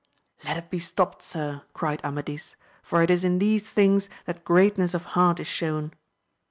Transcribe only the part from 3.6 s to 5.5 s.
things that greatness of heart is